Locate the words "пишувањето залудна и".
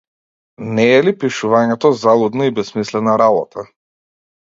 1.25-2.57